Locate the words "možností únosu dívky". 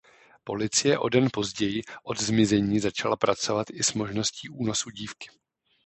3.93-5.29